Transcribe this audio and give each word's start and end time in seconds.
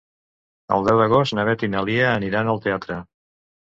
El 0.77 0.87
deu 0.87 1.01
d'agost 1.01 1.37
na 1.39 1.45
Beth 1.49 1.67
i 1.67 1.71
na 1.75 1.85
Lia 1.91 2.09
aniran 2.15 2.51
al 2.55 2.63
teatre. 2.65 2.99